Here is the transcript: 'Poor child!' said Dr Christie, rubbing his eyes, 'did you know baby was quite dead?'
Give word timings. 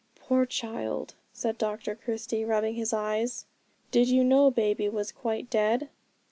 'Poor 0.15 0.47
child!' 0.47 1.13
said 1.31 1.59
Dr 1.59 1.93
Christie, 1.93 2.43
rubbing 2.43 2.73
his 2.73 2.91
eyes, 2.91 3.45
'did 3.91 4.09
you 4.09 4.23
know 4.23 4.49
baby 4.49 4.89
was 4.89 5.11
quite 5.11 5.47
dead?' 5.47 5.89